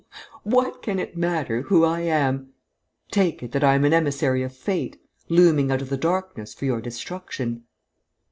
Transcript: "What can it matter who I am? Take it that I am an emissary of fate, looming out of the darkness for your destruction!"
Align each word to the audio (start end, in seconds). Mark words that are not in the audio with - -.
"What 0.41 0.81
can 0.81 0.97
it 0.97 1.15
matter 1.15 1.61
who 1.61 1.85
I 1.85 1.99
am? 1.99 2.53
Take 3.11 3.43
it 3.43 3.51
that 3.51 3.63
I 3.63 3.75
am 3.75 3.85
an 3.85 3.93
emissary 3.93 4.41
of 4.41 4.51
fate, 4.51 4.99
looming 5.29 5.69
out 5.71 5.83
of 5.83 5.89
the 5.89 5.95
darkness 5.95 6.55
for 6.55 6.65
your 6.65 6.81
destruction!" 6.81 7.65